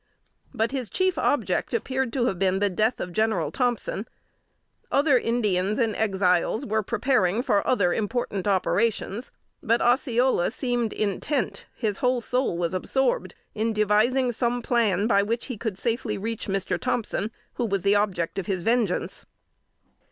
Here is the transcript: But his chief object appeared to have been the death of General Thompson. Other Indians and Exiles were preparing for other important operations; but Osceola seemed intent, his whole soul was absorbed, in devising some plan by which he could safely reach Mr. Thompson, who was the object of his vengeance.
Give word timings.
But 0.51 0.71
his 0.71 0.89
chief 0.89 1.15
object 1.19 1.75
appeared 1.75 2.11
to 2.13 2.25
have 2.25 2.39
been 2.39 2.57
the 2.57 2.71
death 2.71 2.99
of 2.99 3.13
General 3.13 3.51
Thompson. 3.51 4.07
Other 4.91 5.15
Indians 5.15 5.77
and 5.77 5.95
Exiles 5.95 6.65
were 6.65 6.81
preparing 6.81 7.43
for 7.43 7.61
other 7.67 7.93
important 7.93 8.47
operations; 8.47 9.31
but 9.61 9.79
Osceola 9.79 10.49
seemed 10.49 10.91
intent, 10.91 11.67
his 11.75 11.97
whole 11.97 12.19
soul 12.19 12.57
was 12.57 12.73
absorbed, 12.73 13.35
in 13.53 13.73
devising 13.73 14.31
some 14.31 14.63
plan 14.63 15.05
by 15.05 15.21
which 15.21 15.45
he 15.45 15.55
could 15.55 15.77
safely 15.77 16.17
reach 16.17 16.47
Mr. 16.47 16.79
Thompson, 16.79 17.29
who 17.53 17.65
was 17.67 17.83
the 17.83 17.93
object 17.93 18.39
of 18.39 18.47
his 18.47 18.63
vengeance. 18.63 19.27